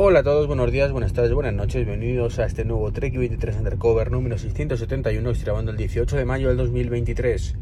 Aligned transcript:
Hola 0.00 0.20
a 0.20 0.22
todos, 0.22 0.46
buenos 0.46 0.70
días, 0.70 0.92
buenas 0.92 1.12
tardes, 1.12 1.32
buenas 1.32 1.54
noches, 1.54 1.84
bienvenidos 1.84 2.38
a 2.38 2.44
este 2.44 2.64
nuevo 2.64 2.92
Trek 2.92 3.18
23 3.18 3.56
Undercover 3.56 4.12
número 4.12 4.38
671, 4.38 5.28
estoy 5.28 5.44
grabando 5.44 5.72
el 5.72 5.76
18 5.76 6.16
de 6.16 6.24
mayo 6.24 6.46
del 6.46 6.56
2023. 6.56 7.56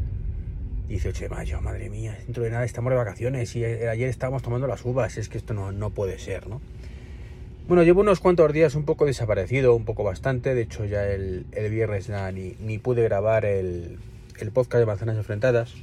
18 0.87 1.23
de 1.23 1.29
mayo, 1.29 1.59
madre 1.61 1.89
mía, 1.89 2.15
dentro 2.23 2.43
de 2.43 2.51
nada 2.51 2.63
estamos 2.63 2.91
de 2.91 2.97
vacaciones 2.97 3.55
y 3.55 3.65
ayer 3.65 4.07
estábamos 4.07 4.43
tomando 4.43 4.67
las 4.67 4.85
uvas, 4.85 5.17
es 5.17 5.29
que 5.29 5.39
esto 5.39 5.55
no, 5.55 5.71
no 5.71 5.89
puede 5.89 6.19
ser, 6.19 6.45
¿no? 6.45 6.61
Bueno, 7.67 7.81
llevo 7.81 8.01
unos 8.01 8.19
cuantos 8.19 8.53
días 8.53 8.75
un 8.75 8.85
poco 8.85 9.07
desaparecido, 9.07 9.73
un 9.73 9.85
poco 9.85 10.03
bastante, 10.03 10.53
de 10.53 10.61
hecho 10.61 10.85
ya 10.85 11.07
el, 11.07 11.47
el 11.53 11.71
viernes 11.71 12.07
ni, 12.35 12.55
ni, 12.59 12.77
pude 12.77 13.01
grabar 13.01 13.45
el, 13.45 13.97
el 14.39 14.51
podcast 14.51 14.81
de 14.81 14.85
Manzanas 14.85 15.17
Enfrentadas, 15.17 15.73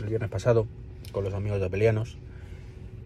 el 0.00 0.08
viernes 0.08 0.30
pasado, 0.30 0.66
con 1.12 1.22
los 1.22 1.32
amigos 1.32 1.60
de 1.60 1.66
Apelianos. 1.66 2.18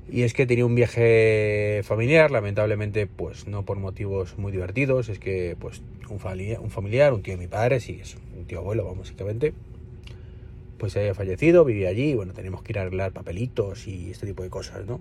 Y 0.08 0.22
es 0.22 0.34
que 0.34 0.46
tenía 0.46 0.64
un 0.64 0.74
viaje 0.74 1.80
familiar, 1.82 2.30
lamentablemente, 2.30 3.06
pues 3.08 3.48
no 3.48 3.64
por 3.64 3.78
motivos 3.78 4.38
muy 4.38 4.52
divertidos, 4.52 5.08
es 5.08 5.18
que 5.18 5.56
pues 5.58 5.82
un 6.08 6.20
familiar, 6.20 7.12
un, 7.12 7.22
tío 7.22 7.34
de 7.34 7.38
mi 7.38 7.48
padre, 7.48 7.80
sí, 7.80 7.98
es 8.00 8.16
un 8.36 8.44
tío 8.44 8.60
abuelo, 8.60 8.94
básicamente, 8.94 9.52
pues 10.78 10.92
se 10.92 11.00
había 11.00 11.14
fallecido, 11.14 11.64
vivía 11.64 11.88
allí, 11.88 12.14
bueno, 12.14 12.34
tenemos 12.34 12.62
que 12.62 12.72
ir 12.72 12.78
a 12.78 12.82
arreglar 12.82 13.12
papelitos 13.12 13.88
y 13.88 14.10
este 14.10 14.26
tipo 14.26 14.44
de 14.44 14.50
cosas, 14.50 14.86
¿no? 14.86 15.00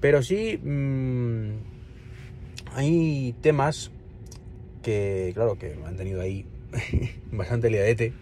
Pero 0.00 0.22
sí, 0.22 0.58
mmm, 0.58 1.50
hay 2.74 3.34
temas 3.40 3.92
que, 4.82 5.30
claro, 5.34 5.58
que 5.58 5.76
me 5.76 5.86
han 5.86 5.96
tenido 5.96 6.20
ahí 6.20 6.44
bastante 7.30 7.70
liadete 7.70 8.12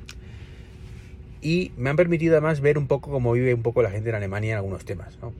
y 1.40 1.72
me 1.76 1.90
han 1.90 1.96
permitido 1.96 2.34
además 2.34 2.60
ver 2.60 2.78
un 2.78 2.86
poco 2.86 3.10
cómo 3.10 3.32
vive 3.32 3.54
un 3.54 3.62
poco 3.62 3.82
la 3.82 3.90
gente 3.90 4.08
en 4.08 4.16
Alemania 4.16 4.52
en 4.52 4.56
algunos 4.56 4.84
temas. 4.84 5.18
¿no? 5.20 5.32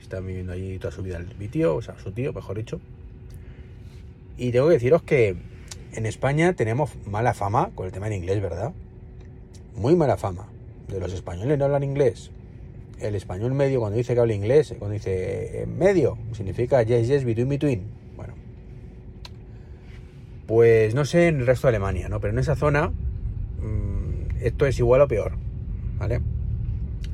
Está 0.00 0.20
viviendo 0.20 0.52
allí 0.52 0.78
toda 0.78 0.92
su 0.92 1.02
vida 1.02 1.20
mi 1.38 1.48
tío, 1.48 1.76
o 1.76 1.82
sea, 1.82 1.98
su 1.98 2.12
tío, 2.12 2.32
mejor 2.32 2.56
dicho. 2.56 2.80
Y 4.36 4.52
tengo 4.52 4.68
que 4.68 4.74
deciros 4.74 5.02
que 5.02 5.36
en 5.92 6.06
España 6.06 6.52
tenemos 6.52 6.90
mala 7.06 7.34
fama 7.34 7.70
con 7.74 7.86
el 7.86 7.92
tema 7.92 8.06
del 8.08 8.18
inglés, 8.18 8.40
¿verdad? 8.40 8.72
Muy 9.74 9.96
mala 9.96 10.16
fama. 10.16 10.48
De 10.88 11.00
los 11.00 11.12
españoles 11.12 11.58
no 11.58 11.64
hablan 11.64 11.82
inglés. 11.82 12.30
El 13.00 13.14
español 13.14 13.52
medio, 13.54 13.80
cuando 13.80 13.96
dice 13.96 14.14
que 14.14 14.20
habla 14.20 14.34
inglés, 14.34 14.74
cuando 14.78 14.94
dice 14.94 15.66
medio, 15.66 16.18
significa 16.32 16.82
yes, 16.82 17.08
yes, 17.08 17.24
between, 17.24 17.48
between. 17.48 17.82
Bueno. 18.16 18.34
Pues 20.46 20.94
no 20.94 21.04
sé 21.04 21.28
en 21.28 21.40
el 21.40 21.46
resto 21.46 21.66
de 21.66 21.70
Alemania, 21.70 22.08
¿no? 22.08 22.20
Pero 22.20 22.32
en 22.32 22.38
esa 22.38 22.56
zona 22.56 22.92
esto 24.40 24.66
es 24.66 24.78
igual 24.78 25.00
o 25.00 25.08
peor, 25.08 25.32
¿vale? 25.98 26.20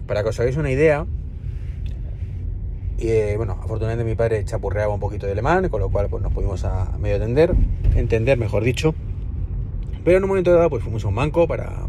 Para 0.07 0.23
que 0.23 0.29
os 0.31 0.41
hagáis 0.41 0.57
una 0.57 0.71
idea, 0.71 1.07
y 3.03 3.09
eh, 3.09 3.37
bueno, 3.37 3.59
afortunadamente 3.61 4.09
mi 4.09 4.15
padre 4.15 4.45
chapurreaba 4.45 4.95
un 4.95 5.01
poquito 5.01 5.27
de 5.27 5.33
alemán, 5.33 5.69
con 5.69 5.81
lo 5.81 5.91
cual 5.91 6.09
pues 6.09 6.23
nos 6.23 6.33
pudimos 6.33 6.65
a 6.65 6.97
medio 6.99 7.17
entender, 7.17 7.53
entender 7.97 8.39
mejor 8.39 8.63
dicho. 8.63 8.95
Pero 10.05 10.19
en 10.19 10.23
un 10.23 10.29
momento 10.29 10.53
dado 10.53 10.71
pues 10.71 10.85
fuimos 10.85 11.05
a 11.05 11.09
un 11.09 11.17
banco 11.17 11.49
para 11.49 11.89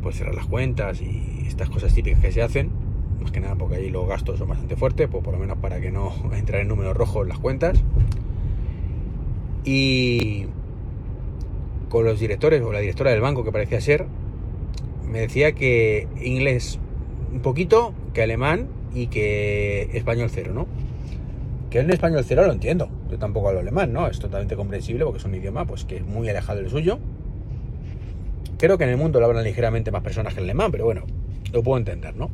pues 0.00 0.16
cerrar 0.16 0.36
las 0.36 0.46
cuentas 0.46 1.00
y 1.02 1.44
estas 1.48 1.68
cosas 1.68 1.92
típicas 1.92 2.20
que 2.20 2.30
se 2.30 2.42
hacen, 2.42 2.70
más 3.20 3.32
que 3.32 3.40
nada 3.40 3.56
porque 3.56 3.74
ahí 3.74 3.90
los 3.90 4.06
gastos 4.06 4.38
son 4.38 4.48
bastante 4.48 4.76
fuertes, 4.76 5.08
pues 5.10 5.24
por 5.24 5.34
lo 5.34 5.40
menos 5.40 5.58
para 5.58 5.80
que 5.80 5.90
no 5.90 6.12
entrar 6.32 6.60
en 6.60 6.68
números 6.68 6.96
rojos 6.96 7.26
las 7.26 7.40
cuentas. 7.40 7.82
Y 9.64 10.46
con 11.88 12.04
los 12.04 12.20
directores 12.20 12.62
o 12.62 12.72
la 12.72 12.80
directora 12.80 13.10
del 13.10 13.20
banco 13.20 13.44
que 13.44 13.52
parecía 13.52 13.80
ser, 13.80 14.06
me 15.10 15.20
decía 15.20 15.52
que 15.52 16.06
inglés 16.22 16.78
un 17.32 17.40
poquito, 17.40 17.94
que 18.12 18.22
alemán 18.22 18.68
y 18.94 19.08
que 19.08 19.90
español 19.92 20.30
cero, 20.32 20.52
¿no? 20.54 20.66
Que 21.70 21.80
en 21.80 21.90
español 21.90 22.24
cero 22.26 22.46
lo 22.46 22.52
entiendo, 22.52 22.88
yo 23.10 23.18
tampoco 23.18 23.48
hablo 23.48 23.60
alemán, 23.60 23.92
¿no? 23.92 24.06
Es 24.06 24.18
totalmente 24.18 24.56
comprensible 24.56 25.04
porque 25.04 25.18
es 25.18 25.24
un 25.24 25.34
idioma 25.34 25.64
pues 25.66 25.84
que 25.84 25.96
es 25.96 26.06
muy 26.06 26.28
alejado 26.28 26.60
del 26.60 26.70
suyo. 26.70 26.98
Creo 28.58 28.76
que 28.76 28.84
en 28.84 28.90
el 28.90 28.96
mundo 28.96 29.20
lo 29.20 29.26
hablan 29.26 29.44
ligeramente 29.44 29.90
más 29.90 30.02
personas 30.02 30.34
que 30.34 30.40
el 30.40 30.44
alemán, 30.44 30.72
pero 30.72 30.84
bueno, 30.84 31.04
lo 31.52 31.62
puedo 31.62 31.78
entender, 31.78 32.16
¿no? 32.16 32.30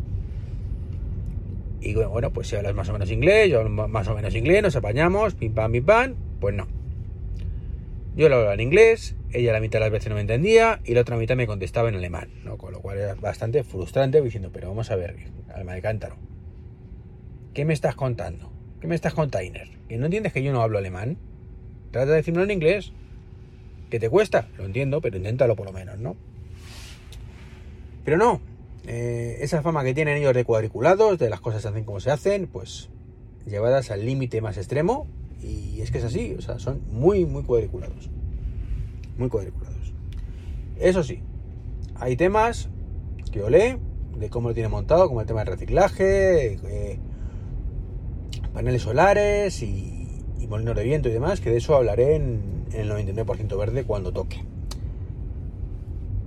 Y 1.81 1.95
bueno, 1.95 2.31
pues 2.31 2.49
si 2.49 2.56
hablas 2.56 2.75
más 2.75 2.89
o 2.89 2.93
menos 2.95 3.11
inglés, 3.11 3.50
yo 3.50 3.69
más 3.69 4.09
o 4.09 4.15
menos 4.15 4.34
inglés, 4.34 4.62
nos 4.62 4.75
apañamos, 4.75 5.34
pim 5.34 5.53
pam, 5.53 5.71
pim 5.71 5.84
pam, 5.84 6.15
pues 6.41 6.55
no. 6.55 6.67
Yo 8.17 8.29
lo 8.29 8.37
hablaba 8.37 8.55
en 8.55 8.61
inglés, 8.61 9.17
ella 9.33 9.53
la 9.53 9.61
mitad 9.61 9.81
de 9.81 9.87
las 9.87 9.91
veces 9.91 10.09
no 10.09 10.15
me 10.15 10.21
entendía 10.21 10.81
y 10.85 10.95
la 10.95 11.01
otra 11.01 11.17
mitad 11.17 11.35
me 11.35 11.49
contestaba 11.49 11.89
en 11.89 11.97
alemán, 11.97 12.31
¿no? 12.45 12.57
Con 12.57 12.73
lo 12.73 12.81
cual 12.81 12.99
era 12.99 13.15
bastante 13.17 13.65
frustrante 13.65 14.23
diciendo, 14.23 14.51
pero 14.53 14.69
vamos 14.69 14.91
a 14.93 14.97
ver, 14.97 15.17
alma 15.53 15.75
de 15.75 15.83
cántaro, 15.83 16.17
¿qué 17.55 17.65
me 17.65 17.73
estás 17.73 17.97
contando? 17.97 18.53
¿Qué 18.81 18.87
me 18.87 18.95
estás 18.95 19.15
contando? 19.15 19.59
¿Que 19.89 19.97
no 19.97 20.05
entiendes 20.05 20.33
que 20.33 20.45
yo 20.45 20.53
no 20.53 20.63
hablo 20.63 20.79
alemán? 20.79 21.19
Trata 21.91 22.11
de 22.11 22.17
decirlo 22.17 22.45
en 22.45 22.51
inglés. 22.51 22.93
¿Que 23.91 23.99
te 23.99 24.09
cuesta? 24.09 24.49
Lo 24.59 24.65
entiendo, 24.65 25.01
pero 25.01 25.17
inténtalo 25.17 25.57
por 25.57 25.67
lo 25.67 25.73
menos, 25.73 25.99
¿no? 25.99 26.17
Pero 28.05 28.17
no, 28.17 28.41
eh, 28.87 29.39
esa 29.41 29.63
fama 29.63 29.83
que 29.83 29.95
tienen 29.95 30.19
ellos 30.19 30.35
de 30.35 30.45
cuadriculados, 30.45 31.19
de 31.19 31.31
las 31.31 31.41
cosas 31.41 31.63
se 31.63 31.69
hacen 31.69 31.85
como 31.85 32.01
se 32.01 32.11
hacen, 32.11 32.47
pues 32.47 32.91
llevadas 33.47 33.91
al 33.91 34.05
límite 34.05 34.41
más 34.41 34.57
extremo, 34.57 35.07
y 35.44 35.81
es 35.81 35.91
que 35.91 35.99
es 35.99 36.05
así, 36.05 36.34
o 36.38 36.41
sea, 36.41 36.59
son 36.59 36.81
muy, 36.91 37.27
muy 37.27 37.43
cuadriculados. 37.43 38.10
Muy 39.19 39.28
cuadriculados. 39.28 39.93
Eso 40.78 41.03
sí, 41.03 41.21
hay 41.97 42.16
temas 42.16 42.69
que 43.31 43.43
olé 43.43 43.78
de 44.19 44.31
cómo 44.31 44.49
lo 44.49 44.55
tiene 44.55 44.69
montado, 44.69 45.09
como 45.09 45.21
el 45.21 45.27
tema 45.27 45.41
del 45.41 45.53
reciclaje, 45.53 46.59
eh, 46.65 46.99
paneles 48.53 48.82
solares 48.82 49.62
y, 49.62 50.22
y, 50.38 50.47
molinos 50.47 50.77
de 50.77 50.84
viento 50.84 51.09
y 51.09 51.12
demás, 51.12 51.41
que 51.41 51.50
de 51.50 51.59
eso 51.59 51.75
hablaré 51.75 52.16
en, 52.16 52.65
en 52.72 52.81
el 52.81 52.91
99% 52.91 53.59
verde 53.59 53.84
cuando 53.84 54.12
toque. 54.12 54.44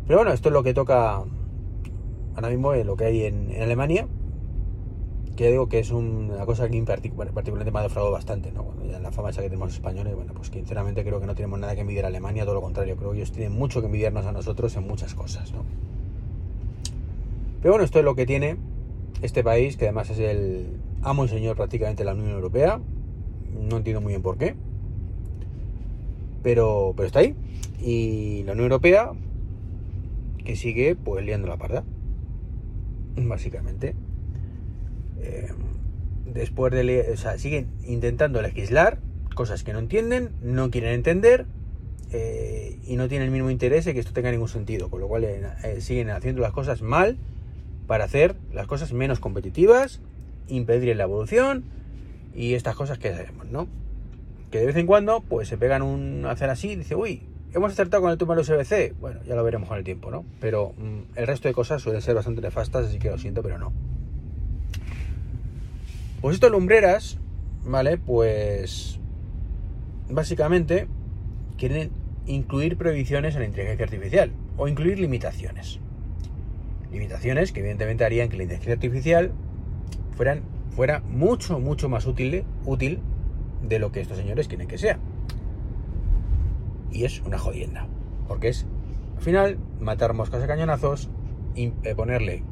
Pero 0.05 0.19
bueno, 0.19 0.33
esto 0.33 0.49
es 0.49 0.53
lo 0.53 0.63
que 0.63 0.73
toca 0.73 1.23
ahora 2.35 2.49
mismo, 2.49 2.73
lo 2.73 2.95
que 2.95 3.05
hay 3.05 3.23
en 3.23 3.61
Alemania 3.61 4.07
digo 5.45 5.69
que 5.69 5.79
es 5.79 5.91
una 5.91 6.45
cosa 6.45 6.67
que 6.67 6.81
particularmente 6.83 7.71
me 7.71 7.79
ha 7.79 7.83
defraudado 7.83 8.13
bastante, 8.13 8.51
¿no? 8.51 8.63
Cuando 8.63 8.85
ya 8.85 8.99
la 8.99 9.11
fama 9.11 9.29
esa 9.29 9.41
que 9.41 9.49
tenemos 9.49 9.67
los 9.67 9.75
españoles, 9.75 10.15
bueno, 10.15 10.33
pues 10.33 10.47
sinceramente 10.47 11.03
creo 11.03 11.19
que 11.19 11.27
no 11.27 11.35
tenemos 11.35 11.59
nada 11.59 11.75
que 11.75 11.81
envidiar 11.81 12.05
a 12.05 12.07
Alemania, 12.07 12.43
todo 12.43 12.55
lo 12.55 12.61
contrario, 12.61 12.95
creo 12.97 13.11
que 13.11 13.17
ellos 13.17 13.31
tienen 13.31 13.53
mucho 13.53 13.79
que 13.79 13.85
envidiarnos 13.85 14.25
a 14.25 14.31
nosotros 14.31 14.75
en 14.75 14.87
muchas 14.87 15.13
cosas, 15.13 15.51
¿no? 15.53 15.63
Pero 17.61 17.73
bueno, 17.73 17.85
esto 17.85 17.99
es 17.99 18.05
lo 18.05 18.15
que 18.15 18.25
tiene 18.25 18.57
este 19.21 19.43
país, 19.43 19.77
que 19.77 19.85
además 19.85 20.09
es 20.09 20.19
el 20.19 20.79
amo 21.01 21.25
y 21.25 21.27
señor 21.27 21.55
prácticamente 21.55 22.01
de 22.01 22.05
la 22.05 22.13
Unión 22.13 22.31
Europea, 22.31 22.79
no 23.61 23.77
entiendo 23.77 24.01
muy 24.01 24.13
bien 24.13 24.21
por 24.21 24.37
qué, 24.37 24.55
pero, 26.41 26.93
pero 26.95 27.07
está 27.07 27.19
ahí, 27.19 27.35
y 27.79 28.43
la 28.43 28.53
Unión 28.53 28.65
Europea 28.65 29.11
que 30.43 30.55
sigue 30.55 30.95
pues 30.95 31.25
liando 31.25 31.47
la 31.47 31.57
parda, 31.57 31.83
básicamente. 33.17 33.93
Eh, 35.21 35.49
después 36.25 36.73
de... 36.73 37.11
O 37.13 37.17
sea, 37.17 37.37
siguen 37.37 37.67
intentando 37.85 38.41
legislar 38.41 38.99
cosas 39.35 39.63
que 39.63 39.73
no 39.73 39.79
entienden, 39.79 40.31
no 40.41 40.71
quieren 40.71 40.91
entender 40.91 41.45
eh, 42.11 42.79
y 42.85 42.95
no 42.95 43.07
tienen 43.07 43.27
el 43.27 43.31
mismo 43.31 43.49
interés 43.49 43.85
en 43.87 43.93
que 43.93 43.99
esto 43.99 44.13
tenga 44.13 44.31
ningún 44.31 44.49
sentido. 44.49 44.89
Con 44.89 44.99
lo 44.99 45.07
cual 45.07 45.23
eh, 45.23 45.77
siguen 45.79 46.09
haciendo 46.09 46.41
las 46.41 46.51
cosas 46.51 46.81
mal 46.81 47.17
para 47.85 48.05
hacer 48.05 48.35
las 48.51 48.67
cosas 48.67 48.93
menos 48.93 49.19
competitivas, 49.19 50.01
impedir 50.47 50.95
la 50.95 51.03
evolución 51.03 51.63
y 52.35 52.53
estas 52.53 52.75
cosas 52.75 52.97
que 52.99 53.11
sabemos, 53.11 53.47
¿no? 53.47 53.67
Que 54.51 54.59
de 54.59 54.65
vez 54.65 54.75
en 54.75 54.85
cuando 54.85 55.21
pues 55.21 55.47
se 55.47 55.57
pegan 55.57 55.81
un 55.81 56.25
hacer 56.25 56.49
así 56.49 56.71
y 56.71 56.75
dice, 56.75 56.95
uy, 56.95 57.21
hemos 57.53 57.71
acertado 57.71 58.03
con 58.03 58.11
el 58.11 58.17
tema 58.17 58.35
de 58.35 58.41
los 58.41 58.47
CBC. 58.47 58.99
Bueno, 58.99 59.21
ya 59.25 59.35
lo 59.35 59.43
veremos 59.43 59.67
con 59.67 59.77
el 59.77 59.83
tiempo, 59.83 60.11
¿no? 60.11 60.25
Pero 60.39 60.73
mm, 60.77 61.17
el 61.17 61.27
resto 61.27 61.47
de 61.47 61.53
cosas 61.53 61.81
suelen 61.81 62.01
ser 62.01 62.15
bastante 62.15 62.41
nefastas, 62.41 62.87
así 62.87 62.99
que 62.99 63.09
lo 63.09 63.17
siento, 63.17 63.41
pero 63.41 63.57
no. 63.57 63.73
Pues 66.27 66.35
estas 66.35 66.51
lumbreras, 66.51 67.17
¿vale? 67.63 67.97
Pues 67.97 68.99
básicamente 70.09 70.89
quieren 71.57 71.91
incluir 72.25 72.75
prohibiciones 72.75 73.35
en 73.35 73.39
la 73.39 73.47
inteligencia 73.47 73.85
artificial 73.85 74.33
o 74.57 74.67
incluir 74.67 74.99
limitaciones. 74.99 75.79
Limitaciones 76.91 77.53
que 77.53 77.61
evidentemente 77.61 78.03
harían 78.03 78.27
que 78.27 78.35
la 78.35 78.43
inteligencia 78.43 78.73
artificial 78.73 79.31
fuera 80.17 80.99
mucho, 80.99 81.61
mucho 81.61 81.87
más 81.87 82.05
útil, 82.05 82.43
útil 82.65 82.99
de 83.63 83.79
lo 83.79 83.93
que 83.93 84.01
estos 84.01 84.17
señores 84.17 84.49
quieren 84.49 84.67
que 84.67 84.77
sea. 84.77 84.99
Y 86.91 87.05
es 87.05 87.21
una 87.21 87.37
jodienda. 87.37 87.87
Porque 88.27 88.49
es, 88.49 88.65
al 89.15 89.23
final, 89.23 89.59
matar 89.79 90.13
moscas 90.13 90.43
a 90.43 90.47
cañonazos, 90.47 91.09
y 91.55 91.71
eh, 91.83 91.95
ponerle, 91.95 92.43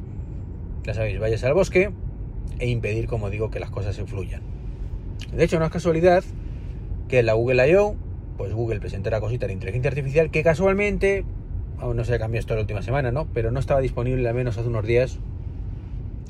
ya 0.86 0.94
sabéis, 0.94 1.20
vayas 1.20 1.44
al 1.44 1.54
bosque, 1.54 1.92
e 2.60 2.70
impedir, 2.70 3.08
como 3.08 3.30
digo, 3.30 3.50
que 3.50 3.60
las 3.60 3.70
cosas 3.70 3.96
se 3.96 4.06
fluyan. 4.06 4.42
De 5.34 5.44
hecho, 5.44 5.60
no 5.60 5.66
es 5.66 5.72
casualidad 5.72 6.24
que 7.08 7.24
la 7.24 7.34
Google 7.34 7.70
I.O., 7.70 7.96
pues 8.38 8.54
Google 8.54 8.80
presentará 8.80 9.20
cositas 9.20 9.48
de 9.48 9.54
inteligencia 9.54 9.90
artificial 9.90 10.30
que 10.30 10.44
casualmente, 10.44 11.24
aún 11.78 11.96
no 11.96 12.04
se 12.04 12.14
ha 12.14 12.20
cambiado 12.20 12.42
esto 12.42 12.56
la 12.56 12.62
última 12.62 12.82
semana, 12.82 13.12
¿no? 13.12 13.28
Pero 13.34 13.52
no 13.52 13.60
estaba 13.60 13.80
disponible 13.80 14.28
al 14.28 14.36
menos 14.36 14.58
hace 14.58 14.68
unos 14.68 14.86
días 14.86 15.20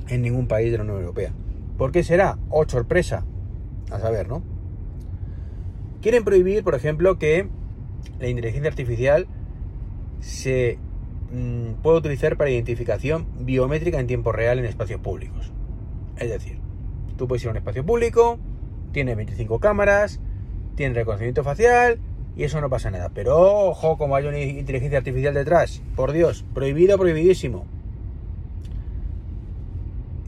en 0.09 0.21
ningún 0.21 0.47
país 0.47 0.71
de 0.71 0.77
la 0.77 0.83
Unión 0.83 0.99
Europea. 0.99 1.31
¿Por 1.77 1.91
qué 1.91 2.03
será? 2.03 2.37
Oh, 2.49 2.67
sorpresa. 2.67 3.25
A 3.91 3.99
saber, 3.99 4.27
¿no? 4.27 4.43
Quieren 6.01 6.23
prohibir, 6.23 6.63
por 6.63 6.75
ejemplo, 6.75 7.17
que 7.17 7.47
la 8.19 8.27
inteligencia 8.27 8.69
artificial 8.69 9.27
se 10.19 10.77
mm, 11.31 11.81
pueda 11.81 11.97
utilizar 11.97 12.37
para 12.37 12.49
identificación 12.49 13.27
biométrica 13.39 13.99
en 13.99 14.07
tiempo 14.07 14.31
real 14.31 14.59
en 14.59 14.65
espacios 14.65 14.99
públicos. 15.01 15.51
Es 16.17 16.29
decir, 16.29 16.59
tú 17.17 17.27
puedes 17.27 17.43
ir 17.43 17.49
a 17.49 17.51
un 17.51 17.57
espacio 17.57 17.85
público, 17.85 18.39
tiene 18.91 19.15
25 19.15 19.59
cámaras, 19.59 20.19
tiene 20.75 20.95
reconocimiento 20.95 21.43
facial 21.43 21.99
y 22.35 22.43
eso 22.43 22.61
no 22.61 22.69
pasa 22.69 22.91
nada. 22.91 23.09
Pero 23.13 23.37
ojo, 23.69 23.97
como 23.97 24.15
hay 24.15 24.25
una 24.25 24.39
inteligencia 24.39 24.97
artificial 24.97 25.33
detrás, 25.33 25.81
por 25.95 26.11
Dios, 26.11 26.45
prohibido, 26.53 26.97
prohibidísimo. 26.97 27.65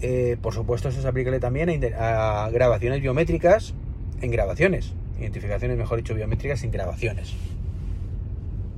Eh, 0.02 0.38
por 0.42 0.54
supuesto, 0.54 0.90
eso 0.90 1.02
se 1.02 1.08
aplica 1.08 1.38
también 1.40 1.70
a, 1.98 2.50
grabaciones 2.52 3.02
biométricas 3.02 3.74
en 4.22 4.32
grabaciones. 4.32 4.94
Identificaciones, 5.20 5.78
mejor 5.78 5.98
dicho, 5.98 6.14
biométricas 6.14 6.64
en 6.64 6.72
grabaciones. 6.72 7.34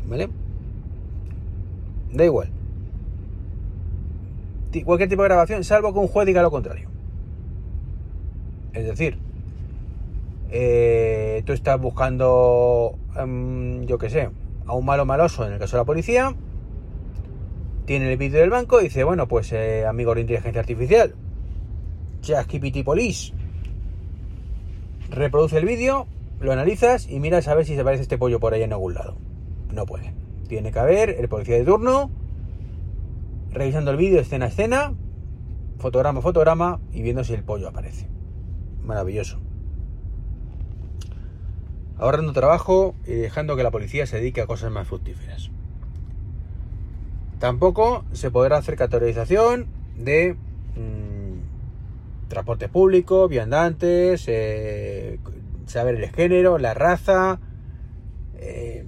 ¿Vale? 0.08 0.30
Da 2.14 2.26
igual. 2.26 2.50
Cualquier 4.86 5.10
tipo 5.10 5.24
de 5.24 5.30
grabación, 5.30 5.64
salvo 5.64 5.94
que 5.94 6.00
un 6.00 6.08
juez 6.08 6.26
diga 6.26 6.42
lo 6.42 6.52
contrario. 6.52 6.90
Es 8.74 8.86
decir, 8.86 9.18
eh, 10.52 11.44
tú 11.46 11.54
estás 11.54 11.80
buscando, 11.80 12.98
em, 13.16 13.86
yo 13.86 13.98
qué 13.98 14.10
sé, 14.10 14.30
a 14.66 14.74
un 14.74 14.86
malo 14.86 15.06
maloso, 15.06 15.46
en 15.46 15.54
el 15.54 15.60
caso 15.60 15.78
de 15.78 15.82
la 15.82 15.86
policía, 15.86 16.36
tiene 17.86 18.12
el 18.12 18.18
vídeo 18.18 18.42
del 18.42 18.50
banco 18.50 18.80
y 18.80 18.86
dice, 18.86 19.04
bueno, 19.04 19.28
pues 19.28 19.52
eh, 19.52 19.86
amigo 19.86 20.14
de 20.14 20.22
inteligencia 20.22 20.62
artificial, 20.62 21.16
ChatGPT 22.22 22.84
Police, 22.84 23.34
reproduce 25.10 25.58
el 25.58 25.66
vídeo, 25.66 26.08
lo 26.40 26.52
analizas 26.52 27.10
y 27.10 27.20
miras 27.20 27.48
a 27.48 27.56
ver 27.56 27.66
si 27.66 27.76
se 27.76 27.82
aparece 27.82 28.04
este 28.04 28.18
pollo 28.18 28.40
por 28.40 28.54
ahí 28.54 28.64
en 28.64 28.74
algún 28.74 28.94
lado. 28.94 29.18
No 29.74 29.86
puede. 29.86 30.14
Tiene 30.48 30.72
que 30.72 30.80
haber 30.80 31.10
el 31.10 31.28
policía 31.28 31.56
de 31.56 31.66
turno 31.66 32.10
revisando 33.52 33.92
el 33.92 33.98
vídeo 33.98 34.20
escena 34.20 34.46
a 34.46 34.50
escena, 34.50 34.94
fotograma 35.80 36.20
a 36.20 36.22
fotograma 36.22 36.80
y 36.92 37.02
viendo 37.02 37.24
si 37.24 37.34
el 37.34 37.44
pollo 37.44 37.70
aparece. 37.70 38.08
Maravilloso 38.90 39.40
ahorrando 42.00 42.34
trabajo 42.34 42.96
y 43.06 43.12
dejando 43.12 43.56
que 43.56 43.64
la 43.64 43.72
policía 43.72 44.08
se 44.08 44.18
dedique 44.18 44.42
a 44.42 44.48
cosas 44.48 44.72
más 44.72 44.88
fructíferas. 44.88 45.52
Tampoco 47.40 48.06
se 48.14 48.32
podrá 48.32 48.58
hacer 48.58 48.76
categorización 48.76 49.68
de 49.98 50.36
mm, 50.76 52.30
transporte 52.30 52.70
público, 52.70 53.28
viandantes, 53.28 54.26
eh, 54.28 55.20
saber 55.68 55.96
el 55.96 56.10
género, 56.10 56.58
la 56.58 56.74
raza, 56.74 57.40
eh, 58.38 58.86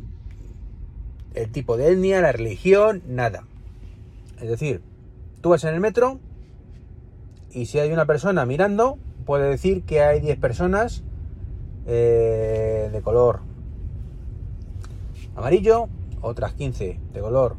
el 1.33 1.51
tipo 1.51 1.77
de 1.77 1.92
etnia, 1.92 2.21
la 2.21 2.31
religión, 2.31 3.04
nada. 3.07 3.44
Es 4.42 4.50
decir, 4.50 4.81
tú 5.42 5.50
vas 5.50 5.63
en 5.63 5.74
el 5.74 5.80
metro 5.80 6.19
y 7.51 7.65
si 7.65 7.80
hay 7.80 7.92
una 7.92 8.06
persona 8.06 8.45
mirando, 8.45 8.97
puede 9.21 9.50
decir 9.50 9.83
que 9.83 10.01
hay 10.01 10.19
10 10.19 10.38
personas 10.39 11.03
eh, 11.88 12.89
de 12.91 13.01
color 13.01 13.41
amarillo, 15.35 15.88
otras 16.21 16.53
15 16.53 17.00
de 17.13 17.19
color 17.19 17.56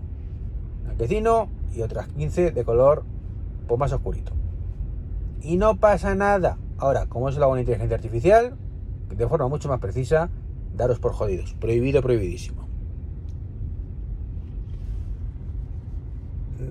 blanquecino 0.84 1.48
y 1.74 1.82
otras 1.82 2.08
15 2.08 2.50
de 2.50 2.64
color 2.64 3.04
pues, 3.66 3.78
más 3.78 3.92
oscurito. 3.92 4.32
Y 5.40 5.56
no 5.56 5.76
pasa 5.76 6.14
nada. 6.14 6.58
Ahora, 6.78 7.06
como 7.06 7.28
es 7.28 7.36
la 7.36 7.46
buena 7.46 7.62
inteligencia 7.62 7.96
artificial, 7.96 8.56
de 9.08 9.28
forma 9.28 9.48
mucho 9.48 9.68
más 9.68 9.80
precisa, 9.80 10.30
daros 10.76 10.98
por 10.98 11.12
jodidos. 11.12 11.54
Prohibido, 11.54 12.02
prohibidísimo. 12.02 12.66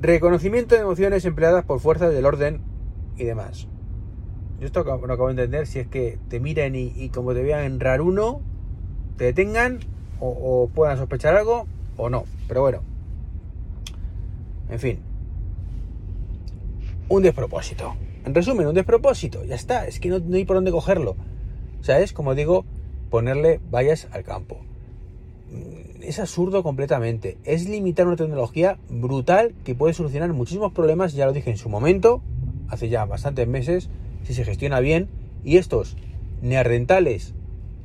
Reconocimiento 0.01 0.75
de 0.75 0.81
emociones 0.81 1.25
empleadas 1.25 1.65
por 1.65 1.79
fuerzas 1.79 2.13
del 2.13 2.25
orden 2.25 2.61
y 3.17 3.25
demás. 3.25 3.67
Yo 4.61 4.67
esto 4.67 4.83
no 4.83 5.13
acabo 5.13 5.25
de 5.25 5.31
entender 5.31 5.65
si 5.65 5.79
es 5.79 5.87
que 5.87 6.19
te 6.29 6.39
miren 6.39 6.75
y, 6.75 7.09
como 7.09 7.33
te 7.33 7.41
vean 7.41 7.81
en 7.81 8.01
uno, 8.01 8.41
te 9.17 9.25
detengan 9.25 9.79
o, 10.19 10.69
puedan 10.71 10.99
sospechar 10.99 11.35
algo 11.35 11.65
o 11.97 12.11
no. 12.11 12.25
Pero 12.47 12.61
bueno. 12.61 12.81
En 14.69 14.77
fin. 14.79 14.99
Un 17.09 17.23
despropósito. 17.23 17.95
En 18.23 18.35
resumen, 18.35 18.67
un 18.67 18.75
despropósito. 18.75 19.43
Ya 19.45 19.55
está. 19.55 19.87
Es 19.87 19.99
que 19.99 20.09
no, 20.09 20.21
hay 20.31 20.45
por 20.45 20.57
dónde 20.57 20.69
cogerlo. 20.69 21.15
O 21.79 21.83
sea, 21.83 21.99
es 21.99 22.13
como 22.13 22.35
digo, 22.35 22.63
ponerle 23.09 23.59
vallas 23.71 24.09
al 24.11 24.23
campo. 24.23 24.59
Mm, 25.51 26.03
es 26.03 26.19
absurdo 26.19 26.61
completamente. 26.61 27.39
Es 27.45 27.67
limitar 27.67 28.05
una 28.05 28.15
tecnología 28.15 28.77
brutal 28.89 29.55
que 29.63 29.73
puede 29.73 29.95
solucionar 29.95 30.31
muchísimos 30.33 30.71
problemas. 30.71 31.13
Ya 31.13 31.25
lo 31.25 31.33
dije 31.33 31.49
en 31.49 31.57
su 31.57 31.67
momento, 31.67 32.21
hace 32.69 32.89
ya 32.89 33.05
bastantes 33.05 33.47
meses 33.47 33.89
si 34.23 34.33
se 34.33 34.45
gestiona 34.45 34.79
bien, 34.79 35.09
y 35.43 35.57
estos 35.57 35.97
neandertales 36.41 37.33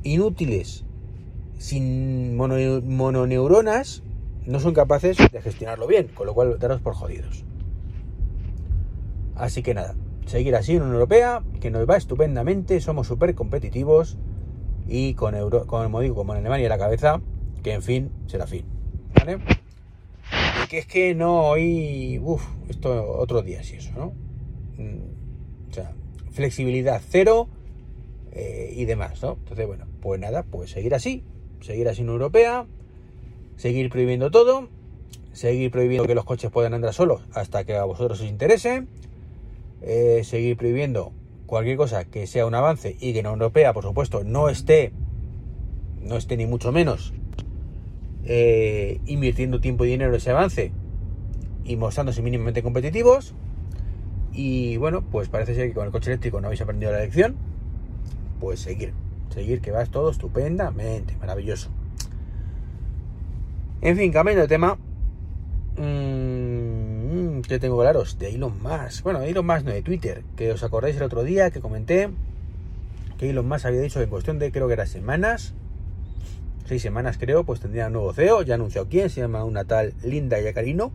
inútiles, 0.03 0.85
sin 1.57 2.35
mononeuronas, 2.35 4.03
no 4.45 4.59
son 4.59 4.73
capaces 4.73 5.17
de 5.17 5.41
gestionarlo 5.41 5.87
bien, 5.87 6.07
con 6.07 6.25
lo 6.25 6.33
cual 6.33 6.57
daros 6.59 6.81
por 6.81 6.93
jodidos. 6.93 7.43
Así 9.35 9.61
que 9.61 9.73
nada, 9.73 9.95
seguir 10.25 10.55
así 10.55 10.73
en 10.73 10.81
Unión 10.81 10.95
Europea, 10.95 11.43
que 11.59 11.69
nos 11.69 11.87
va 11.87 11.97
estupendamente, 11.97 12.79
somos 12.79 13.07
súper 13.07 13.35
competitivos 13.35 14.17
y 14.87 15.13
con, 15.13 15.35
Euro, 15.35 15.67
como 15.67 15.99
digo, 15.99 16.15
como 16.15 16.33
en 16.33 16.39
Alemania 16.39 16.69
la 16.69 16.77
cabeza, 16.77 17.21
que 17.61 17.73
en 17.73 17.81
fin, 17.81 18.11
será 18.27 18.47
fin. 18.47 18.65
¿Vale? 19.15 19.39
Y 20.63 20.67
que 20.67 20.79
es 20.79 20.85
que 20.85 21.13
no 21.13 21.47
hoy, 21.47 22.19
uff, 22.23 22.43
esto 22.69 23.17
otro 23.17 23.41
día 23.41 23.63
sí 23.63 23.75
eso, 23.75 23.91
¿no? 23.97 24.13
Mm, 24.77 25.69
o 25.69 25.73
sea, 25.73 25.93
flexibilidad 26.37 27.01
cero 27.05 27.49
eh, 28.31 28.73
y 28.75 28.85
demás, 28.85 29.21
¿no? 29.21 29.33
Entonces, 29.39 29.67
bueno, 29.67 29.85
pues 30.01 30.19
nada, 30.19 30.43
pues 30.43 30.71
seguir 30.71 30.95
así, 30.95 31.23
seguir 31.59 31.89
así 31.89 32.03
en 32.03 32.09
Europea, 32.09 32.65
seguir 33.57 33.89
prohibiendo 33.89 34.31
todo, 34.31 34.69
seguir 35.33 35.71
prohibiendo 35.71 36.07
que 36.07 36.15
los 36.15 36.25
coches 36.25 36.49
puedan 36.51 36.73
andar 36.73 36.93
solos 36.93 37.23
hasta 37.33 37.65
que 37.65 37.75
a 37.75 37.83
vosotros 37.83 38.21
os 38.21 38.27
interese, 38.27 38.85
eh, 39.81 40.21
seguir 40.23 40.55
prohibiendo 40.55 41.11
cualquier 41.45 41.77
cosa 41.77 42.05
que 42.05 42.27
sea 42.27 42.45
un 42.45 42.55
avance 42.55 42.95
y 42.99 43.13
que 43.13 43.19
en 43.19 43.25
Europea, 43.25 43.73
por 43.73 43.83
supuesto, 43.83 44.23
no 44.23 44.49
esté, 44.49 44.91
no 46.01 46.17
esté 46.17 46.37
ni 46.37 46.45
mucho 46.45 46.71
menos 46.71 47.13
eh, 48.25 48.99
invirtiendo 49.05 49.59
tiempo 49.61 49.85
y 49.85 49.89
dinero 49.89 50.11
en 50.11 50.17
ese 50.17 50.31
avance 50.31 50.71
y 51.63 51.75
mostrándose 51.75 52.21
mínimamente 52.21 52.61
competitivos. 52.61 53.33
Y 54.37 54.77
bueno, 54.77 55.01
pues 55.01 55.29
parece 55.29 55.55
ser 55.55 55.67
que 55.67 55.73
con 55.73 55.87
el 55.87 55.91
coche 55.91 56.11
eléctrico 56.11 56.39
no 56.39 56.45
habéis 56.45 56.61
aprendido 56.61 56.91
la 56.91 56.99
lección. 56.99 57.35
Pues 58.39 58.59
seguir, 58.59 58.93
seguir, 59.33 59.61
que 59.61 59.71
vas 59.71 59.89
todo 59.89 60.11
estupendamente, 60.11 61.17
maravilloso. 61.19 61.71
En 63.81 63.97
fin, 63.97 64.11
cambiando 64.11 64.43
de 64.43 64.47
tema. 64.47 64.77
Mmm, 65.77 67.41
que 67.41 67.57
tengo 67.57 67.79
claros? 67.79 68.19
De 68.19 68.29
Elon 68.29 68.61
Musk. 68.61 69.03
Bueno, 69.03 69.21
de 69.21 69.29
Elon 69.31 69.43
Musk 69.43 69.65
no, 69.65 69.71
de 69.71 69.81
Twitter. 69.81 70.23
Que 70.35 70.51
os 70.51 70.61
acordáis 70.61 70.95
el 70.97 71.03
otro 71.03 71.23
día 71.23 71.49
que 71.49 71.59
comenté 71.59 72.11
que 73.17 73.31
Elon 73.31 73.47
Musk 73.47 73.65
había 73.65 73.81
dicho 73.81 73.99
que 73.99 74.03
en 74.03 74.11
cuestión 74.11 74.37
de 74.37 74.51
creo 74.51 74.67
que 74.67 74.73
eran 74.73 74.85
semanas, 74.85 75.55
seis 76.65 76.83
semanas 76.83 77.17
creo, 77.17 77.43
pues 77.43 77.59
tendría 77.59 77.87
un 77.87 77.93
nuevo 77.93 78.13
CEO. 78.13 78.43
Ya 78.43 78.53
anunció 78.53 78.87
quién, 78.87 79.09
se 79.09 79.21
llama 79.21 79.43
una 79.45 79.63
tal 79.63 79.95
Linda 80.03 80.39
Yacarino, 80.39 80.91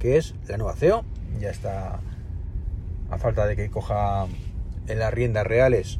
que 0.00 0.16
es 0.16 0.34
la 0.48 0.56
nueva 0.56 0.74
CEO 0.74 1.04
ya 1.38 1.50
está 1.50 2.00
a 3.10 3.18
falta 3.18 3.46
de 3.46 3.56
que 3.56 3.70
coja 3.70 4.26
en 4.86 4.98
las 4.98 5.12
riendas 5.12 5.46
reales, 5.46 5.98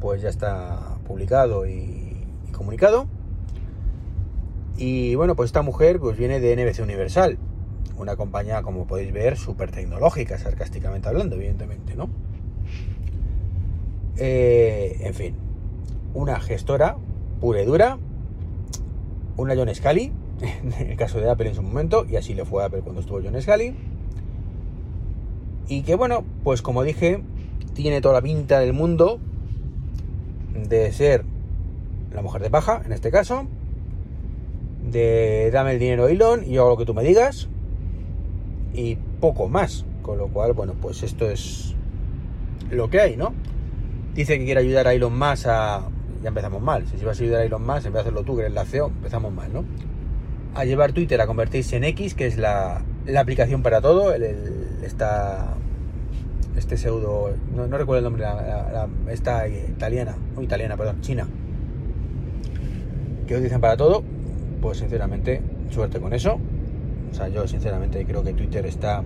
pues 0.00 0.22
ya 0.22 0.28
está 0.28 0.96
publicado 1.06 1.66
y, 1.66 2.16
comunicado. 2.52 3.06
Y 4.76 5.14
bueno, 5.14 5.34
pues 5.34 5.48
esta 5.48 5.62
mujer 5.62 5.98
pues 5.98 6.16
viene 6.16 6.40
de 6.40 6.54
NBC 6.54 6.82
Universal, 6.82 7.38
una 7.96 8.16
compañía, 8.16 8.62
como 8.62 8.86
podéis 8.86 9.12
ver, 9.12 9.36
súper 9.36 9.70
tecnológica, 9.70 10.38
sarcásticamente 10.38 11.08
hablando, 11.08 11.36
evidentemente, 11.36 11.96
¿no? 11.96 12.08
Eh, 14.16 14.98
en 15.00 15.14
fin, 15.14 15.34
una 16.14 16.40
gestora 16.40 16.96
pura 17.40 17.62
y 17.62 17.66
dura, 17.66 17.98
una 19.36 19.54
John 19.56 19.72
Scully, 19.74 20.12
en 20.40 20.90
el 20.90 20.96
caso 20.96 21.20
de 21.20 21.28
Apple 21.28 21.48
en 21.48 21.54
su 21.54 21.62
momento, 21.62 22.06
y 22.08 22.16
así 22.16 22.34
le 22.34 22.44
fue 22.44 22.62
a 22.62 22.66
Apple 22.66 22.82
cuando 22.82 23.00
estuvo 23.00 23.20
John 23.22 23.40
Scully 23.40 23.74
y 25.68 25.82
que 25.82 25.94
bueno, 25.94 26.24
pues 26.44 26.62
como 26.62 26.82
dije, 26.82 27.22
tiene 27.74 28.00
toda 28.00 28.14
la 28.14 28.22
pinta 28.22 28.58
del 28.58 28.72
mundo 28.72 29.20
de 30.54 30.92
ser 30.92 31.24
la 32.12 32.22
mujer 32.22 32.42
de 32.42 32.50
paja, 32.50 32.82
en 32.84 32.92
este 32.92 33.10
caso, 33.10 33.46
de 34.90 35.50
dame 35.52 35.72
el 35.72 35.78
dinero 35.78 36.08
Elon 36.08 36.44
y 36.44 36.52
yo 36.52 36.62
hago 36.62 36.70
lo 36.70 36.76
que 36.76 36.86
tú 36.86 36.94
me 36.94 37.02
digas, 37.02 37.48
y 38.74 38.96
poco 39.20 39.48
más. 39.48 39.84
Con 40.02 40.18
lo 40.18 40.28
cual, 40.28 40.54
bueno, 40.54 40.74
pues 40.80 41.02
esto 41.02 41.28
es 41.28 41.74
lo 42.70 42.88
que 42.88 43.00
hay, 43.00 43.16
¿no? 43.16 43.34
Dice 44.14 44.38
que 44.38 44.44
quiere 44.44 44.60
ayudar 44.60 44.86
a 44.86 44.94
Elon 44.94 45.18
Musk 45.18 45.46
a... 45.48 45.88
Ya 46.22 46.28
empezamos 46.28 46.62
mal. 46.62 46.84
Si 46.86 47.04
vas 47.04 47.20
a 47.20 47.22
ayudar 47.22 47.42
a 47.42 47.44
Elon 47.44 47.64
Musk, 47.64 47.86
en 47.86 47.92
vez 47.92 47.92
de 47.92 48.00
hacerlo 48.00 48.22
tú, 48.22 48.34
que 48.34 48.42
eres 48.42 48.54
la 48.54 48.64
CEO, 48.64 48.86
empezamos 48.86 49.32
mal, 49.32 49.52
¿no? 49.52 49.64
A 50.54 50.64
llevar 50.64 50.92
Twitter 50.92 51.20
a 51.20 51.26
convertirse 51.26 51.76
en 51.76 51.84
X, 51.84 52.14
que 52.14 52.26
es 52.26 52.38
la, 52.38 52.82
aplicación 53.16 53.62
para 53.62 53.82
todo. 53.82 54.14
El, 54.14 54.24
esta, 54.82 55.57
este 56.58 56.76
pseudo... 56.76 57.30
No, 57.54 57.66
recuerdo 57.66 57.98
el 57.98 58.04
nombre. 58.04 58.22
La, 58.22 58.88
esta 59.08 59.48
italiana. 59.48 60.16
No 60.34 60.42
italiana, 60.42 60.76
perdón. 60.76 61.00
China. 61.00 61.26
Que 63.26 63.34
utilizan 63.34 63.60
para 63.60 63.76
todo. 63.76 64.02
Pues 64.60 64.78
sinceramente, 64.78 65.40
suerte 65.70 66.00
con 66.00 66.12
eso. 66.12 66.38
O 67.10 67.14
sea, 67.14 67.28
yo 67.28 67.46
sinceramente 67.48 68.04
creo 68.04 68.22
que 68.22 68.34
Twitter 68.34 68.66
está 68.66 69.02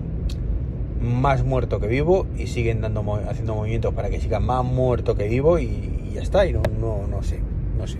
más 0.99 1.43
muerto 1.43 1.79
que 1.79 1.87
vivo 1.87 2.27
y 2.37 2.47
siguen 2.47 2.81
dando 2.81 3.03
haciendo 3.29 3.55
movimientos 3.55 3.93
para 3.93 4.09
que 4.09 4.19
siga 4.19 4.39
más 4.39 4.63
muerto 4.63 5.15
que 5.15 5.27
vivo 5.27 5.59
y, 5.59 6.11
ya 6.13 6.21
está. 6.21 6.45
Y 6.45 6.53
no, 6.53 6.61
no, 6.79 7.07
no 7.07 7.23
sé, 7.23 7.39
no 7.77 7.87
sé. 7.87 7.97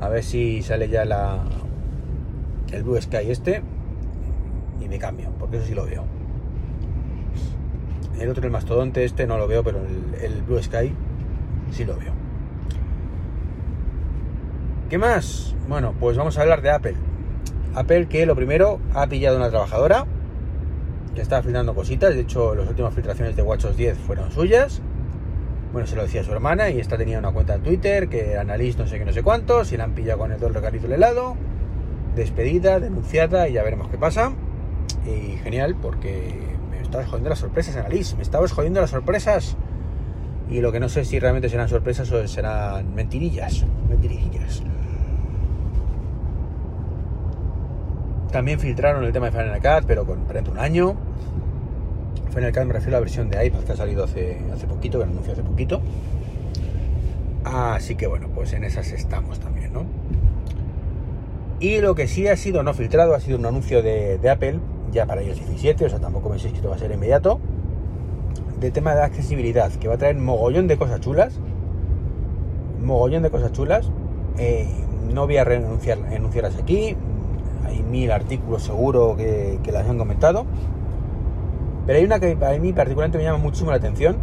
A 0.00 0.08
ver 0.08 0.22
si 0.22 0.62
sale 0.62 0.88
ya 0.88 1.04
la 1.04 1.44
el 2.72 2.82
Blue 2.82 3.00
Sky 3.00 3.30
este 3.30 3.62
y 4.80 4.88
me 4.88 4.98
cambio, 4.98 5.30
porque 5.38 5.58
eso 5.58 5.66
sí 5.66 5.74
lo 5.74 5.86
veo. 5.86 6.21
El 8.18 8.28
otro, 8.28 8.44
el 8.44 8.50
mastodonte 8.50 9.04
este, 9.04 9.26
no 9.26 9.38
lo 9.38 9.48
veo, 9.48 9.64
pero 9.64 9.80
el, 10.20 10.42
Blue 10.42 10.62
Sky 10.62 10.94
sí 11.70 11.84
lo 11.84 11.96
veo. 11.96 12.12
¿Qué 14.88 14.98
más? 14.98 15.54
Bueno, 15.68 15.94
pues 15.98 16.16
vamos 16.16 16.36
a 16.36 16.42
hablar 16.42 16.62
de 16.62 16.70
Apple. 16.70 16.96
Apple 17.74 18.06
que 18.06 18.26
lo 18.26 18.36
primero 18.36 18.78
ha 18.94 19.06
pillado 19.06 19.38
una 19.38 19.48
trabajadora 19.48 20.06
que 21.14 21.22
estaba 21.22 21.42
filtrando 21.42 21.74
cositas. 21.74 22.14
De 22.14 22.20
hecho, 22.20 22.54
las 22.54 22.68
últimas 22.68 22.94
filtraciones 22.94 23.34
de 23.34 23.42
WatchOS 23.42 23.76
10 23.76 23.98
fueron 23.98 24.30
suyas. 24.30 24.82
Bueno, 25.72 25.86
se 25.86 25.96
lo 25.96 26.02
decía 26.02 26.22
su 26.22 26.32
hermana 26.32 26.68
y 26.68 26.78
esta 26.80 26.98
tenía 26.98 27.18
una 27.18 27.32
cuenta 27.32 27.54
en 27.54 27.62
Twitter 27.62 28.08
que 28.10 28.36
analista 28.36 28.82
no 28.82 28.88
sé 28.88 28.98
qué, 28.98 29.06
no 29.06 29.12
sé 29.12 29.22
cuántos, 29.22 29.72
y 29.72 29.78
la 29.78 29.84
han 29.84 29.94
pillado 29.94 30.18
con 30.18 30.32
el 30.32 30.38
doble 30.38 30.60
del 30.60 30.92
helado. 30.92 31.34
Despedida, 32.14 32.78
denunciada 32.78 33.48
y 33.48 33.54
ya 33.54 33.62
veremos 33.62 33.88
qué 33.88 33.96
pasa. 33.96 34.34
Y 35.06 35.38
genial, 35.38 35.74
porque 35.80 36.51
estabas 36.92 37.08
jodiendo 37.08 37.30
las 37.30 37.38
sorpresas, 37.38 37.76
Annalise. 37.76 38.16
Me 38.16 38.22
estabas 38.22 38.52
jodiendo 38.52 38.80
las 38.80 38.90
sorpresas. 38.90 39.56
Y 40.50 40.60
lo 40.60 40.72
que 40.72 40.80
no 40.80 40.90
sé 40.90 41.06
si 41.06 41.18
realmente 41.18 41.48
serán 41.48 41.68
sorpresas 41.68 42.12
o 42.12 42.28
serán 42.28 42.94
mentirillas. 42.94 43.64
Mentirillas. 43.88 44.62
También 48.30 48.60
filtraron 48.60 49.04
el 49.04 49.12
tema 49.12 49.30
de 49.30 49.32
Final 49.32 49.60
Cut, 49.60 49.86
pero 49.86 50.04
con 50.04 50.26
dentro 50.28 50.52
un 50.52 50.58
año. 50.58 50.94
Final 52.34 52.52
Cut 52.52 52.64
me 52.64 52.74
refiero 52.74 52.96
a 52.96 53.00
la 53.00 53.00
versión 53.00 53.30
de 53.30 53.46
iPad 53.46 53.60
que 53.60 53.72
ha 53.72 53.76
salido 53.76 54.04
hace, 54.04 54.38
hace 54.52 54.66
poquito, 54.66 54.98
que 54.98 55.04
anunció 55.04 55.32
hace 55.32 55.42
poquito. 55.42 55.80
Así 57.44 57.94
que 57.94 58.06
bueno, 58.06 58.28
pues 58.34 58.52
en 58.52 58.64
esas 58.64 58.92
estamos 58.92 59.40
también, 59.40 59.72
¿no? 59.72 59.86
Y 61.58 61.80
lo 61.80 61.94
que 61.94 62.08
sí 62.08 62.26
ha 62.26 62.36
sido 62.36 62.62
no 62.62 62.74
filtrado 62.74 63.14
ha 63.14 63.20
sido 63.20 63.38
un 63.38 63.46
anuncio 63.46 63.82
de, 63.82 64.18
Apple, 64.28 64.58
ya 64.92 65.06
para 65.06 65.22
iOS 65.22 65.38
17, 65.38 65.86
o 65.86 65.88
sea, 65.88 65.98
tampoco 65.98 66.28
me 66.28 66.38
sé 66.38 66.50
que 66.50 66.56
esto 66.56 66.68
va 66.68 66.76
a 66.76 66.78
ser 66.78 66.92
inmediato, 66.92 67.40
de 68.60 68.70
tema 68.70 68.94
de 68.94 69.02
accesibilidad, 69.02 69.72
que 69.72 69.88
va 69.88 69.94
a 69.94 69.98
traer 69.98 70.16
mogollón 70.16 70.68
de 70.68 70.76
cosas 70.76 71.00
chulas, 71.00 71.40
mogollón 72.80 73.22
de 73.22 73.30
cosas 73.30 73.52
chulas. 73.52 73.90
Eh, 74.38 74.68
no 75.12 75.26
voy 75.26 75.36
a 75.36 75.44
renunciar, 75.44 75.98
enunciarlas 76.12 76.56
aquí, 76.56 76.96
hay 77.66 77.82
mil 77.82 78.10
artículos 78.10 78.62
seguro 78.62 79.16
que, 79.16 79.58
las 79.72 79.88
han 79.88 79.98
comentado. 79.98 80.46
Pero 81.86 81.98
hay 81.98 82.04
una 82.04 82.20
que 82.20 82.36
a 82.40 82.58
mí 82.58 82.72
particularmente 82.72 83.18
me 83.18 83.24
llama 83.24 83.38
muchísimo 83.38 83.70
la 83.70 83.78
atención. 83.78 84.16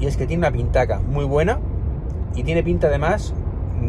Y 0.00 0.06
es 0.06 0.16
que 0.16 0.26
tiene 0.26 0.40
una 0.40 0.50
pintaca 0.50 0.98
muy 0.98 1.24
buena. 1.24 1.60
Y 2.34 2.42
tiene 2.42 2.64
pinta 2.64 2.88
además 2.88 3.32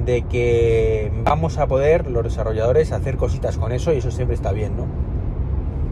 de 0.05 0.23
que 0.23 1.11
vamos 1.23 1.57
a 1.57 1.67
poder 1.67 2.09
los 2.09 2.23
desarrolladores 2.23 2.91
hacer 2.91 3.17
cositas 3.17 3.57
con 3.57 3.71
eso 3.71 3.91
y 3.93 3.97
eso 3.97 4.11
siempre 4.11 4.35
está 4.35 4.51
bien, 4.51 4.75
¿no? 4.77 4.85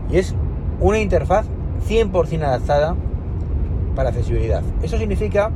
Y 0.10 0.18
es 0.18 0.36
una 0.80 1.00
interfaz 1.00 1.46
100% 1.88 2.44
adaptada 2.44 2.96
para 3.96 4.10
accesibilidad. 4.10 4.62
Eso 4.82 4.98
significa 4.98 5.52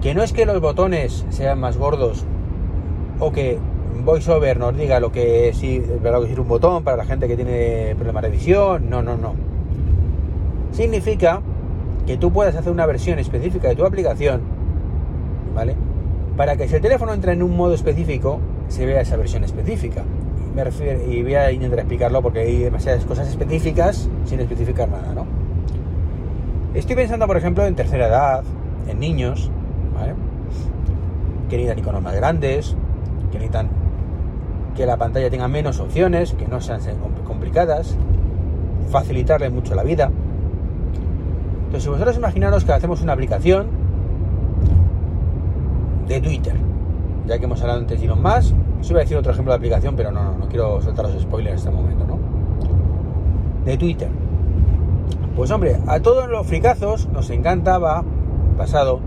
que 0.00 0.14
no 0.14 0.22
es 0.22 0.32
que 0.32 0.46
los 0.46 0.60
botones 0.60 1.24
sean 1.30 1.60
más 1.60 1.76
gordos 1.76 2.24
o 3.18 3.32
que 3.32 3.58
VoiceOver 4.04 4.58
nos 4.58 4.76
diga 4.76 5.00
lo 5.00 5.10
que 5.10 5.48
es, 5.48 5.62
lo 5.62 6.22
que 6.22 6.32
es 6.32 6.38
un 6.38 6.48
botón 6.48 6.84
para 6.84 6.96
la 6.96 7.04
gente 7.04 7.26
que 7.28 7.36
tiene 7.36 7.94
problemas 7.96 8.22
de 8.22 8.30
visión. 8.30 8.88
No, 8.88 9.02
no, 9.02 9.16
no. 9.16 9.34
Significa 10.72 11.40
que 12.06 12.16
tú 12.16 12.32
puedas 12.32 12.54
hacer 12.54 12.72
una 12.72 12.86
versión 12.86 13.18
específica 13.18 13.68
de 13.68 13.76
tu 13.76 13.84
aplicación, 13.84 14.42
¿vale? 15.54 15.74
Para 16.36 16.56
que 16.56 16.68
si 16.68 16.76
el 16.76 16.82
teléfono 16.82 17.14
entra 17.14 17.32
en 17.32 17.42
un 17.42 17.56
modo 17.56 17.74
específico, 17.74 18.38
se 18.68 18.86
vea 18.86 19.00
esa 19.00 19.16
versión 19.16 19.42
específica. 19.42 20.04
Me 20.56 20.64
refiero, 20.64 20.98
y 21.06 21.22
voy 21.22 21.34
a 21.34 21.52
intentar 21.52 21.80
explicarlo 21.80 22.22
porque 22.22 22.40
hay 22.40 22.56
demasiadas 22.60 23.04
cosas 23.04 23.28
específicas 23.28 24.08
sin 24.24 24.40
especificar 24.40 24.88
nada, 24.88 25.12
¿no? 25.14 25.26
Estoy 26.72 26.96
pensando, 26.96 27.26
por 27.26 27.36
ejemplo, 27.36 27.66
en 27.66 27.74
tercera 27.74 28.08
edad, 28.08 28.42
en 28.88 28.98
niños, 28.98 29.50
¿vale? 29.94 30.14
Que 31.50 31.56
necesitan 31.56 31.78
iconos 31.78 32.02
más 32.02 32.14
grandes, 32.14 32.74
que 33.30 33.38
necesitan 33.38 33.68
que 34.74 34.86
la 34.86 34.96
pantalla 34.96 35.28
tenga 35.28 35.46
menos 35.46 35.78
opciones, 35.78 36.32
que 36.32 36.46
no 36.46 36.62
sean 36.62 36.80
complicadas, 37.26 37.94
facilitarle 38.90 39.50
mucho 39.50 39.74
la 39.74 39.82
vida. 39.82 40.10
Entonces, 41.66 41.82
si 41.82 41.90
vosotros 41.90 42.16
imaginaros 42.16 42.64
que 42.64 42.72
hacemos 42.72 43.02
una 43.02 43.12
aplicación 43.12 43.66
de 46.08 46.18
Twitter, 46.22 46.54
ya 47.26 47.38
que 47.38 47.44
hemos 47.44 47.60
hablado 47.60 47.80
antes 47.80 48.00
de 48.00 48.06
Elon 48.06 48.22
Musk, 48.22 48.54
os 48.80 48.90
iba 48.90 49.00
a 49.00 49.02
decir 49.02 49.16
otro 49.16 49.32
ejemplo 49.32 49.52
de 49.52 49.56
aplicación, 49.56 49.96
pero 49.96 50.10
no, 50.10 50.22
no, 50.22 50.38
no 50.38 50.48
quiero 50.48 50.80
soltar 50.80 51.06
los 51.06 51.22
spoilers 51.22 51.52
en 51.52 51.58
este 51.58 51.70
momento, 51.70 52.04
¿no? 52.06 52.18
De 53.64 53.76
Twitter. 53.76 54.08
Pues 55.36 55.50
hombre, 55.50 55.76
a 55.86 56.00
todos 56.00 56.28
los 56.28 56.46
fricazos 56.46 57.08
nos 57.08 57.28
encantaba, 57.30 58.02
pasado, 58.56 59.00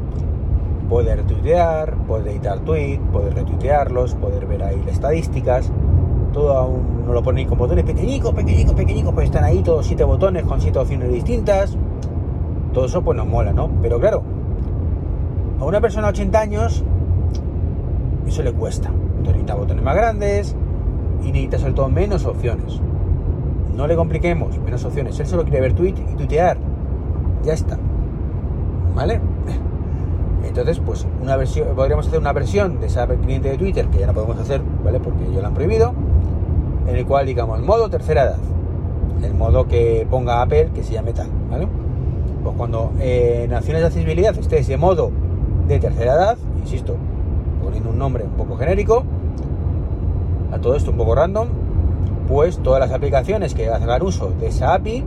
poder 0.89 1.23
tuitear, 1.23 1.95
poder 2.07 2.27
editar 2.27 2.59
tweets, 2.59 3.01
poder 3.11 3.33
retuitearlos, 3.35 4.15
poder 4.15 4.45
ver 4.45 4.63
ahí 4.63 4.81
las 4.85 4.95
estadísticas. 4.95 5.71
Todo 6.33 6.57
aún 6.57 7.05
no 7.05 7.13
lo 7.13 7.23
ponen 7.23 7.47
con 7.47 7.57
botones 7.57 7.85
pequeñicos, 7.85 8.33
pequeñicos, 8.33 8.73
pequeñicos, 8.73 9.13
pues 9.13 9.25
están 9.25 9.43
ahí 9.43 9.63
todos 9.63 9.85
siete 9.85 10.03
botones 10.03 10.43
con 10.43 10.59
siete 10.61 10.79
opciones 10.79 11.11
distintas. 11.11 11.77
Todo 12.73 12.85
eso 12.85 13.01
pues 13.01 13.17
nos 13.17 13.25
mola, 13.25 13.51
¿no? 13.51 13.69
Pero 13.81 13.99
claro, 13.99 14.21
a 15.59 15.65
una 15.65 15.81
persona 15.81 16.07
de 16.07 16.11
80 16.11 16.39
años 16.39 16.83
eso 18.27 18.43
le 18.43 18.53
cuesta. 18.53 18.91
Necesita 19.23 19.55
botones 19.55 19.83
más 19.83 19.95
grandes 19.95 20.55
y 21.23 21.27
necesita 21.27 21.59
sobre 21.59 21.73
todo 21.73 21.89
menos 21.89 22.25
opciones. 22.25 22.79
No 23.75 23.87
le 23.87 23.95
compliquemos, 23.95 24.57
menos 24.59 24.83
opciones. 24.85 25.19
Él 25.19 25.27
solo 25.27 25.43
quiere 25.43 25.61
ver 25.61 25.73
tweet 25.73 25.95
y 26.11 26.15
tuitear. 26.15 26.57
Ya 27.43 27.53
está. 27.53 27.77
¿Vale? 28.95 29.21
Entonces, 30.45 30.79
pues 30.79 31.05
una 31.21 31.35
versión, 31.35 31.67
podríamos 31.75 32.07
hacer 32.07 32.19
una 32.19 32.33
versión 32.33 32.79
de 32.79 32.87
esa 32.87 33.07
cliente 33.07 33.49
de 33.49 33.57
Twitter 33.57 33.87
que 33.87 33.99
ya 33.99 34.07
no 34.07 34.13
podemos 34.13 34.37
hacer, 34.37 34.61
¿vale? 34.83 34.99
Porque 34.99 35.31
ya 35.33 35.41
lo 35.41 35.47
han 35.47 35.53
prohibido, 35.53 35.93
en 36.87 36.95
el 36.95 37.05
cual 37.05 37.25
digamos 37.25 37.59
el 37.59 37.65
modo 37.65 37.89
tercera 37.89 38.23
edad, 38.23 38.37
el 39.23 39.33
modo 39.33 39.67
que 39.67 40.07
ponga 40.09 40.41
Apple 40.41 40.69
que 40.73 40.83
se 40.83 40.93
llame 40.93 41.13
tal, 41.13 41.27
¿vale? 41.49 41.67
Pues 42.43 42.55
cuando 42.55 42.91
eh, 42.99 43.43
en 43.45 43.53
acciones 43.53 43.81
de 43.81 43.87
accesibilidad 43.87 44.37
esté 44.37 44.59
ese 44.59 44.77
modo 44.77 45.11
de 45.67 45.79
tercera 45.79 46.13
edad, 46.13 46.37
insisto, 46.59 46.95
poniendo 47.69 47.91
un 47.91 47.99
nombre 47.99 48.23
un 48.23 48.31
poco 48.31 48.57
genérico, 48.57 49.03
a 50.51 50.57
todo 50.57 50.75
esto 50.75 50.91
un 50.91 50.97
poco 50.97 51.13
random, 51.13 51.47
pues 52.27 52.57
todas 52.57 52.79
las 52.79 52.91
aplicaciones 52.91 53.53
que 53.53 53.69
hagan 53.69 54.01
uso 54.01 54.33
de 54.39 54.47
esa 54.47 54.73
API, 54.73 55.03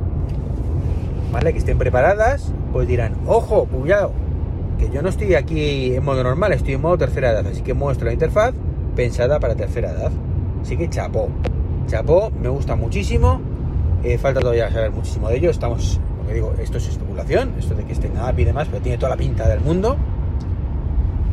¿vale? 1.32 1.52
Que 1.52 1.58
estén 1.58 1.76
preparadas, 1.76 2.52
pues 2.72 2.86
dirán, 2.86 3.16
ojo, 3.26 3.66
cuidado, 3.66 4.12
yo 4.90 5.02
no 5.02 5.08
estoy 5.08 5.34
aquí 5.34 5.94
en 5.94 6.04
modo 6.04 6.22
normal, 6.22 6.52
estoy 6.52 6.74
en 6.74 6.80
modo 6.80 6.98
tercera 6.98 7.30
edad, 7.30 7.46
así 7.46 7.62
que 7.62 7.74
muestro 7.74 8.06
la 8.06 8.12
interfaz 8.12 8.54
pensada 8.94 9.40
para 9.40 9.54
tercera 9.54 9.90
edad. 9.90 10.12
Así 10.62 10.76
que 10.76 10.88
chapó, 10.88 11.28
chapó, 11.86 12.30
me 12.30 12.48
gusta 12.48 12.76
muchísimo, 12.76 13.40
eh, 14.04 14.18
falta 14.18 14.40
todavía 14.40 14.70
saber 14.70 14.92
muchísimo 14.92 15.28
de 15.28 15.36
ello, 15.36 15.50
estamos, 15.50 16.00
lo 16.20 16.28
que 16.28 16.34
digo, 16.34 16.54
esto 16.60 16.78
es 16.78 16.88
especulación, 16.88 17.54
esto 17.58 17.74
de 17.74 17.84
que 17.84 17.92
esté 17.92 18.06
en 18.06 18.18
API 18.18 18.42
y 18.42 18.44
demás, 18.44 18.68
pero 18.70 18.82
tiene 18.82 18.98
toda 18.98 19.10
la 19.10 19.16
pinta 19.16 19.48
del 19.48 19.60
mundo. 19.60 19.96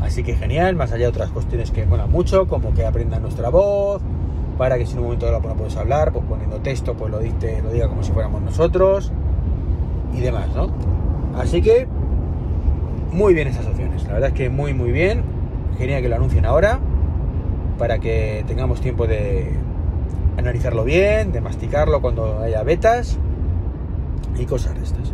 Así 0.02 0.24
que 0.24 0.36
genial, 0.36 0.76
más 0.76 0.92
allá 0.92 1.06
de 1.06 1.10
otras 1.10 1.30
cuestiones 1.30 1.72
que 1.72 1.86
molan 1.86 2.12
mucho, 2.12 2.48
como 2.48 2.74
que 2.74 2.86
aprendan 2.86 3.22
nuestra 3.22 3.50
voz, 3.50 4.02
para 4.58 4.78
que 4.78 4.86
si 4.86 4.94
en 4.94 5.00
un 5.00 5.06
momento 5.06 5.26
dado 5.26 5.42
no 5.42 5.56
puedes 5.56 5.76
hablar, 5.78 6.12
pues 6.12 6.26
poniendo 6.26 6.58
texto, 6.58 6.94
pues 6.94 7.12
lo, 7.12 7.20
diste, 7.20 7.62
lo 7.62 7.72
diga 7.72 7.88
como 7.88 8.04
si 8.04 8.12
fuéramos 8.12 8.42
nosotros 8.42 9.12
y 10.16 10.22
demás, 10.22 10.50
¿no? 10.56 10.70
Así 11.38 11.62
que 11.62 11.88
muy 13.12 13.34
bien 13.34 13.48
esas 13.48 13.66
opciones. 13.66 14.04
La 14.04 14.14
verdad 14.14 14.30
es 14.30 14.36
que 14.36 14.50
muy, 14.50 14.74
muy 14.74 14.92
bien. 14.92 15.24
Genial 15.78 16.02
que 16.02 16.10
lo 16.10 16.16
anuncien 16.16 16.46
ahora 16.46 16.80
para 17.78 18.00
que 18.00 18.44
tengamos 18.46 18.82
tiempo 18.82 19.08
de 19.08 19.54
analizarlo 20.38 20.84
bien, 20.84 21.32
de 21.32 21.42
masticarlo 21.42 22.02
cuando 22.02 22.40
haya 22.40 22.62
betas 22.64 23.18
y 24.38 24.46
cosas 24.46 24.76
de 24.76 24.84
estas. 24.84 25.14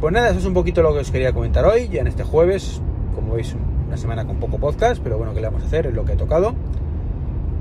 Pues 0.00 0.12
nada, 0.12 0.30
eso 0.30 0.38
es 0.38 0.44
un 0.44 0.54
poquito 0.54 0.82
lo 0.82 0.92
que 0.92 1.00
os 1.00 1.10
quería 1.10 1.32
comentar 1.32 1.64
hoy, 1.64 1.88
ya 1.88 2.02
en 2.02 2.06
este 2.06 2.22
jueves, 2.22 2.80
como 3.14 3.34
veis, 3.34 3.54
una 3.86 3.96
semana 3.96 4.26
con 4.26 4.36
poco 4.36 4.58
podcast, 4.58 5.02
pero 5.02 5.18
bueno, 5.18 5.34
¿qué 5.34 5.40
le 5.40 5.48
vamos 5.48 5.62
a 5.62 5.66
hacer? 5.66 5.86
Es 5.86 5.94
lo 5.94 6.04
que 6.04 6.12
ha 6.12 6.16
tocado. 6.16 6.54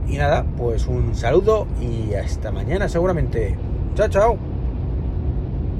Y 0.08 0.18
nada, 0.18 0.46
pues 0.58 0.88
un 0.88 1.14
saludo 1.16 1.68
y 1.80 2.14
hasta 2.16 2.52
mañana 2.52 2.90
seguramente. 2.90 3.56
Chao, 3.96 4.08
chao. 4.08 4.49